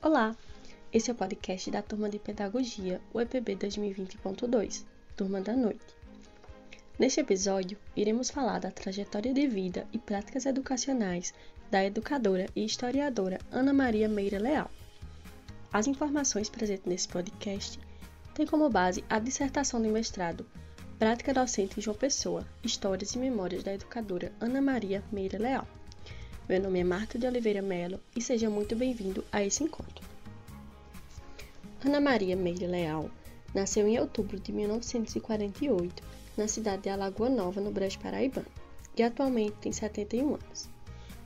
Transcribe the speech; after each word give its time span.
Olá, 0.00 0.36
esse 0.92 1.10
é 1.10 1.12
o 1.12 1.16
podcast 1.16 1.72
da 1.72 1.82
Turma 1.82 2.08
de 2.08 2.20
Pedagogia, 2.20 3.00
o 3.12 3.20
EPB 3.20 3.56
2020.2, 3.56 4.84
Turma 5.16 5.40
da 5.40 5.56
Noite. 5.56 5.96
Neste 6.96 7.18
episódio, 7.18 7.76
iremos 7.96 8.30
falar 8.30 8.60
da 8.60 8.70
trajetória 8.70 9.34
de 9.34 9.48
vida 9.48 9.88
e 9.92 9.98
práticas 9.98 10.46
educacionais 10.46 11.34
da 11.68 11.84
educadora 11.84 12.46
e 12.54 12.64
historiadora 12.64 13.40
Ana 13.50 13.72
Maria 13.72 14.08
Meira 14.08 14.38
Leal. 14.38 14.70
As 15.72 15.88
informações 15.88 16.48
presentes 16.48 16.86
nesse 16.86 17.08
podcast 17.08 17.80
têm 18.34 18.46
como 18.46 18.70
base 18.70 19.04
a 19.10 19.18
dissertação 19.18 19.82
de 19.82 19.88
mestrado 19.88 20.46
Prática 20.96 21.34
Docente 21.34 21.80
em 21.80 21.82
João 21.82 21.96
Pessoa, 21.96 22.46
Histórias 22.62 23.16
e 23.16 23.18
Memórias 23.18 23.64
da 23.64 23.74
Educadora 23.74 24.32
Ana 24.40 24.62
Maria 24.62 25.02
Meira 25.10 25.38
Leal. 25.38 25.66
Meu 26.48 26.62
nome 26.62 26.80
é 26.80 26.84
Marta 26.84 27.18
de 27.18 27.26
Oliveira 27.26 27.60
Melo 27.60 28.00
e 28.16 28.22
seja 28.22 28.48
muito 28.48 28.74
bem-vindo 28.74 29.22
a 29.30 29.44
esse 29.44 29.62
encontro. 29.62 30.02
Ana 31.84 32.00
Maria 32.00 32.34
Meire 32.34 32.66
Leal 32.66 33.10
nasceu 33.54 33.86
em 33.86 33.98
outubro 34.00 34.40
de 34.40 34.50
1948 34.50 36.02
na 36.38 36.48
cidade 36.48 36.84
de 36.84 36.88
Alagoa 36.88 37.28
Nova, 37.28 37.60
no 37.60 37.70
Brejo 37.70 37.98
Paraibano, 37.98 38.46
e 38.96 39.02
atualmente 39.02 39.56
tem 39.60 39.72
71 39.72 40.26
anos. 40.26 40.70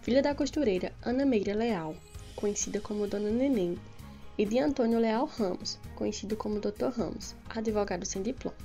Filha 0.01 0.21
da 0.21 0.35
costureira 0.35 0.93
Ana 1.05 1.25
Meire 1.25 1.53
Leal, 1.53 1.95
conhecida 2.35 2.81
como 2.81 3.07
Dona 3.07 3.31
Neném, 3.31 3.79
e 4.37 4.45
de 4.45 4.59
Antônio 4.59 4.99
Leal 4.99 5.27
Ramos, 5.27 5.79
conhecido 5.95 6.35
como 6.35 6.59
Dr. 6.59 6.89
Ramos, 6.97 7.37
advogado 7.49 8.05
sem 8.05 8.25
diploma. 8.25 8.57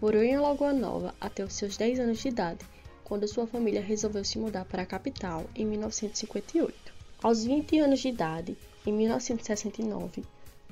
Morou 0.00 0.22
em 0.22 0.34
Alagoa 0.34 0.72
Nova 0.72 1.14
até 1.20 1.44
os 1.44 1.52
seus 1.52 1.76
10 1.76 2.00
anos 2.00 2.20
de 2.20 2.28
idade 2.28 2.64
quando 3.10 3.26
sua 3.26 3.44
família 3.44 3.82
resolveu 3.82 4.24
se 4.24 4.38
mudar 4.38 4.64
para 4.64 4.82
a 4.82 4.86
capital 4.86 5.44
em 5.56 5.66
1958. 5.66 6.92
Aos 7.20 7.44
20 7.44 7.80
anos 7.80 7.98
de 7.98 8.06
idade, 8.06 8.56
em 8.86 8.92
1969, 8.92 10.22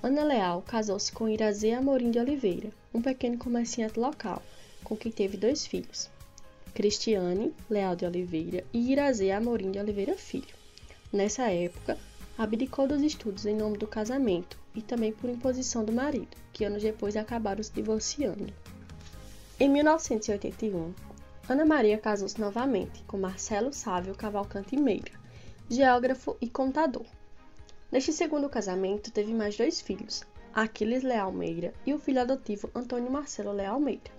Ana 0.00 0.22
Leal 0.22 0.62
casou-se 0.62 1.10
com 1.10 1.28
Irazê 1.28 1.72
Amorim 1.72 2.12
de 2.12 2.20
Oliveira, 2.20 2.70
um 2.94 3.02
pequeno 3.02 3.36
comerciante 3.36 3.98
local, 3.98 4.40
com 4.84 4.96
quem 4.96 5.10
teve 5.10 5.36
dois 5.36 5.66
filhos, 5.66 6.08
Cristiane 6.72 7.52
Leal 7.68 7.96
de 7.96 8.06
Oliveira 8.06 8.62
e 8.72 8.92
Irazê 8.92 9.32
Amorim 9.32 9.72
de 9.72 9.80
Oliveira 9.80 10.14
Filho. 10.14 10.54
Nessa 11.12 11.50
época, 11.50 11.98
abdicou 12.38 12.86
dos 12.86 13.02
estudos 13.02 13.46
em 13.46 13.56
nome 13.56 13.78
do 13.78 13.88
casamento 13.88 14.56
e 14.76 14.80
também 14.80 15.10
por 15.10 15.28
imposição 15.28 15.84
do 15.84 15.92
marido, 15.92 16.36
que 16.52 16.64
anos 16.64 16.84
depois 16.84 17.16
acabaram 17.16 17.64
se 17.64 17.72
divorciando. 17.72 18.46
Em 19.58 19.68
1981, 19.68 20.94
Ana 21.48 21.64
Maria 21.64 21.96
casou-se 21.96 22.38
novamente 22.38 23.02
com 23.04 23.16
Marcelo 23.16 23.72
Sávio 23.72 24.14
Cavalcante 24.14 24.76
Meira, 24.76 25.12
geógrafo 25.66 26.36
e 26.42 26.46
contador. 26.46 27.06
Neste 27.90 28.12
segundo 28.12 28.50
casamento, 28.50 29.10
teve 29.10 29.32
mais 29.32 29.56
dois 29.56 29.80
filhos, 29.80 30.24
Aquiles 30.52 31.02
Leal 31.02 31.32
Meira 31.32 31.72
e 31.86 31.94
o 31.94 31.98
filho 31.98 32.20
adotivo 32.20 32.70
Antônio 32.74 33.10
Marcelo 33.10 33.50
Leal 33.50 33.80
Meira. 33.80 34.10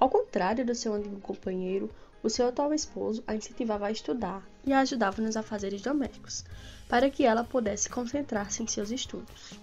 Ao 0.00 0.08
contrário 0.08 0.64
do 0.64 0.74
seu 0.74 0.94
antigo 0.94 1.20
companheiro, 1.20 1.90
o 2.22 2.30
seu 2.30 2.48
atual 2.48 2.72
esposo 2.72 3.22
a 3.26 3.34
incentivava 3.34 3.88
a 3.88 3.92
estudar 3.92 4.42
e 4.64 4.72
a 4.72 4.80
ajudava 4.80 5.20
nos 5.20 5.36
afazeres 5.36 5.82
domésticos, 5.82 6.42
para 6.88 7.10
que 7.10 7.26
ela 7.26 7.44
pudesse 7.44 7.90
concentrar-se 7.90 8.62
em 8.62 8.66
seus 8.66 8.90
estudos. 8.90 9.60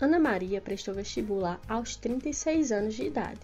Ana 0.00 0.20
Maria 0.20 0.60
prestou 0.60 0.94
vestibular 0.94 1.60
aos 1.68 1.96
36 1.96 2.70
anos 2.70 2.94
de 2.94 3.02
idade 3.02 3.40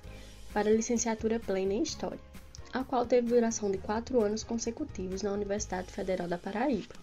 para 0.55 0.71
licenciatura 0.71 1.41
plena 1.41 1.73
em 1.73 1.83
História 1.83 2.30
a 2.73 2.85
qual 2.85 3.05
teve 3.05 3.29
duração 3.29 3.71
de 3.71 3.79
quatro 3.79 4.23
anos 4.23 4.45
consecutivos 4.45 5.23
na 5.23 5.33
Universidade 5.33 5.91
Federal 5.91 6.29
da 6.29 6.39
Paraíba. 6.39 6.95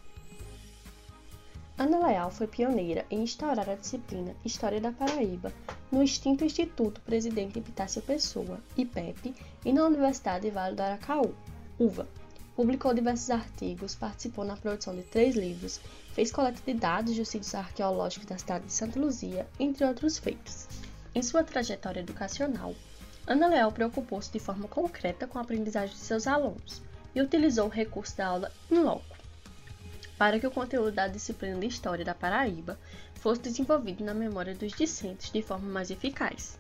Ana 1.78 2.08
Leal 2.08 2.32
foi 2.32 2.48
pioneira 2.48 3.06
em 3.12 3.22
instaurar 3.22 3.70
a 3.70 3.76
disciplina 3.76 4.36
História 4.44 4.82
da 4.82 4.92
Paraíba 4.92 5.54
no 5.92 6.02
extinto 6.02 6.44
Instituto 6.44 7.00
Presidente 7.02 7.60
Epitácio 7.60 8.02
Pessoa, 8.02 8.60
IPEP, 8.76 9.36
e 9.64 9.72
na 9.72 9.86
Universidade 9.86 10.50
Vale 10.50 10.76
do 10.76 10.82
Aracaú, 10.82 11.36
UVA. 11.78 12.08
Publicou 12.56 12.96
diversos 12.96 13.30
artigos, 13.30 13.94
participou 13.94 14.44
na 14.44 14.58
produção 14.58 14.96
de 14.96 15.04
três 15.04 15.36
livros, 15.36 15.80
fez 16.14 16.32
coleta 16.32 16.60
de 16.66 16.74
dados 16.74 17.16
dos 17.16 17.30
sítios 17.30 17.54
arqueológicos 17.54 18.26
da 18.26 18.40
cidade 18.40 18.66
de 18.66 18.74
Santa 18.74 19.00
Luzia, 19.00 19.48
entre 19.60 19.86
outros 19.86 20.18
feitos. 20.18 20.68
Em 21.14 21.22
sua 21.22 21.44
trajetória 21.44 22.00
educacional, 22.00 22.74
Ana 23.28 23.48
Leal 23.48 23.72
preocupou-se 23.72 24.32
de 24.32 24.40
forma 24.40 24.68
concreta 24.68 25.28
com 25.28 25.38
a 25.38 25.42
aprendizagem 25.42 25.94
de 25.94 26.02
seus 26.02 26.26
alunos 26.26 26.82
e 27.14 27.22
utilizou 27.22 27.66
o 27.66 27.70
recurso 27.70 28.16
da 28.16 28.28
aula 28.28 28.52
in 28.72 28.80
loco 28.80 29.18
para 30.18 30.40
que 30.40 30.48
o 30.48 30.52
conteúdo 30.52 30.92
da 30.92 31.08
disciplina 31.08 31.60
de 31.60 31.68
História 31.68 32.04
da 32.04 32.16
Paraíba 32.16 32.80
fosse 33.16 33.42
desenvolvido 33.42 34.04
na 34.04 34.14
memória 34.14 34.56
dos 34.56 34.74
discentes 34.74 35.32
de 35.32 35.42
forma 35.42 35.70
mais 35.70 35.92
eficaz. 35.92 36.58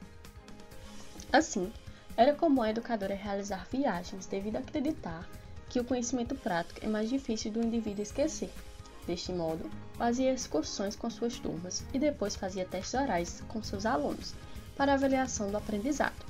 Assim, 1.33 1.71
era 2.15 2.33
comum 2.33 2.61
a 2.61 2.69
educadora 2.69 3.15
realizar 3.15 3.67
viagens 3.71 4.25
devido 4.25 4.57
a 4.57 4.59
acreditar 4.59 5.27
que 5.69 5.79
o 5.79 5.83
conhecimento 5.83 6.35
prático 6.35 6.79
é 6.83 6.87
mais 6.87 7.09
difícil 7.09 7.51
do 7.51 7.61
indivíduo 7.61 8.03
esquecer. 8.03 8.51
Deste 9.05 9.31
modo, 9.31 9.69
fazia 9.97 10.33
excursões 10.33 10.95
com 10.95 11.09
suas 11.09 11.39
turmas 11.39 11.83
e 11.93 11.99
depois 11.99 12.35
fazia 12.35 12.65
testes 12.65 12.93
orais 12.93 13.43
com 13.47 13.63
seus 13.63 13.85
alunos 13.85 14.33
para 14.75 14.93
avaliação 14.93 15.49
do 15.49 15.57
aprendizado. 15.57 16.26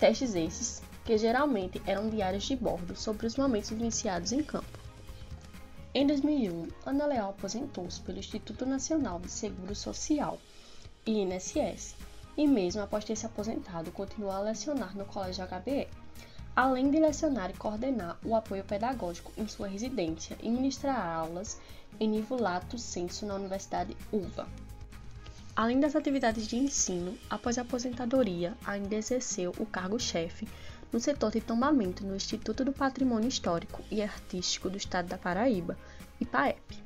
Testes 0.00 0.34
esses 0.34 0.82
que 1.04 1.18
geralmente 1.18 1.82
eram 1.86 2.08
diários 2.08 2.44
de 2.44 2.56
bordo 2.56 2.96
sobre 2.96 3.26
os 3.26 3.36
momentos 3.36 3.68
vivenciados 3.68 4.32
em 4.32 4.42
campo. 4.42 4.78
Em 5.92 6.06
2001, 6.06 6.68
Ana 6.86 7.04
Leal 7.04 7.28
aposentou-se 7.28 8.00
pelo 8.00 8.18
Instituto 8.18 8.64
Nacional 8.64 9.20
de 9.20 9.30
Seguro 9.30 9.74
Social, 9.74 10.38
INSS, 11.06 11.96
e 12.34 12.46
mesmo 12.46 12.80
após 12.80 13.04
ter 13.04 13.14
se 13.14 13.26
aposentado, 13.26 13.92
continuou 13.92 14.32
a 14.32 14.40
lecionar 14.40 14.96
no 14.96 15.04
Colégio 15.04 15.46
HBE, 15.46 15.86
além 16.56 16.90
de 16.90 16.98
lecionar 16.98 17.50
e 17.50 17.54
coordenar 17.54 18.18
o 18.24 18.34
apoio 18.34 18.64
pedagógico 18.64 19.32
em 19.36 19.46
sua 19.46 19.68
residência 19.68 20.34
e 20.42 20.48
ministrar 20.48 21.14
aulas 21.14 21.60
em 22.00 22.08
nível 22.08 22.40
lato 22.40 22.78
sensu 22.78 23.26
na 23.26 23.34
Universidade 23.34 23.94
UVA. 24.10 24.48
Além 25.60 25.78
das 25.78 25.94
atividades 25.94 26.46
de 26.46 26.56
ensino, 26.56 27.18
após 27.28 27.58
a 27.58 27.60
aposentadoria, 27.60 28.56
ainda 28.64 28.94
exerceu 28.94 29.54
o 29.58 29.66
cargo-chefe 29.66 30.48
no 30.90 30.98
setor 30.98 31.32
de 31.32 31.42
tombamento 31.42 32.02
no 32.02 32.16
Instituto 32.16 32.64
do 32.64 32.72
Patrimônio 32.72 33.28
Histórico 33.28 33.82
e 33.90 34.00
Artístico 34.00 34.70
do 34.70 34.78
Estado 34.78 35.08
da 35.08 35.18
Paraíba, 35.18 35.78
IPAEP. 36.18 36.82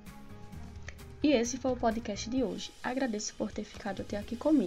E 1.22 1.28
esse 1.28 1.56
foi 1.56 1.70
o 1.70 1.76
podcast 1.76 2.28
de 2.28 2.42
hoje. 2.42 2.72
Agradeço 2.82 3.36
por 3.36 3.52
ter 3.52 3.62
ficado 3.62 4.02
até 4.02 4.16
aqui 4.16 4.34
comigo. 4.34 4.62